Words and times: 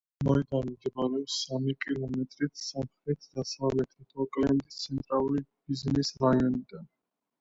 მოედანი 0.27 0.71
მდებარეობს 0.75 1.35
სამი 1.41 1.75
კილომეტრით 1.85 2.57
სამხრეთ-დასავლეთით 2.61 4.17
ოკლენდის 4.25 4.81
ცენტრალური 4.87 5.45
ბიზნეს 5.67 6.13
რაიონიდან. 6.25 6.91